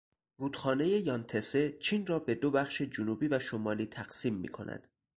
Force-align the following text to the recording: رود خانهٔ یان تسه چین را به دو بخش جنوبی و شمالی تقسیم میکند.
رود 0.37 0.55
خانهٔ 0.55 0.87
یان 0.87 1.23
تسه 1.27 1.77
چین 1.79 2.05
را 2.07 2.19
به 2.19 2.35
دو 2.35 2.51
بخش 2.51 2.81
جنوبی 2.81 3.27
و 3.27 3.39
شمالی 3.39 3.85
تقسیم 3.85 4.35
میکند. 4.35 4.87